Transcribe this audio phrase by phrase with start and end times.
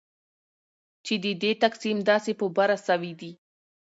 [1.05, 3.31] چې ددې تقسیم داسي په بره سویدي